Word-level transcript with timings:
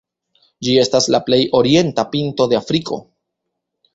Ĝi 0.67 0.71
estas 0.83 1.07
la 1.15 1.19
plej 1.27 1.39
orienta 1.59 2.05
pinto 2.15 2.47
de 2.53 2.59
Afriko. 2.61 3.01